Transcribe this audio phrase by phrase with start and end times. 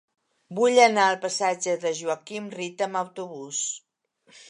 [0.59, 3.65] Vull anar al passatge de Joaquim Rita amb autobús.